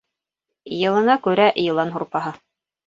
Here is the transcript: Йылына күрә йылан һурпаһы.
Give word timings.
Йылына 0.79 1.19
күрә 1.29 1.47
йылан 1.67 1.97
һурпаһы. 1.99 2.39